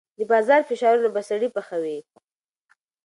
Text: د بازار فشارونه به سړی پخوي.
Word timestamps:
د 0.17 0.19
بازار 0.31 0.61
فشارونه 0.69 1.09
به 1.15 1.21
سړی 1.29 1.49
پخوي. 1.55 1.97